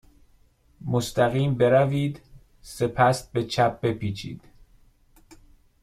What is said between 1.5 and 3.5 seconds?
بروید. سپس به